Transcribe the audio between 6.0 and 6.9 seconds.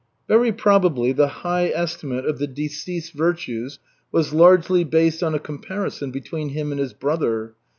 between him and